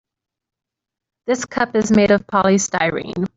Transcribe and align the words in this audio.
This 1.27 1.45
cup 1.45 1.75
is 1.75 1.91
made 1.91 2.09
of 2.09 2.25
polystyrene. 2.25 3.27